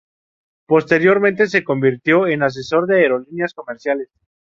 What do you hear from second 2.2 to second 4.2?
en asesor de aerolíneas comerciales.